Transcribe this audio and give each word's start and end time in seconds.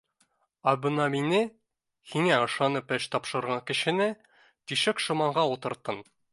Ә 0.69 0.71
бына 0.85 1.03
мине, 1.15 1.41
һиңә 2.15 2.39
ышанып 2.47 2.95
эш 2.99 3.07
тапшырған 3.17 3.63
кешене, 3.69 4.11
тишек 4.73 5.07
шоманға 5.09 5.49
ултырттың 5.55 6.05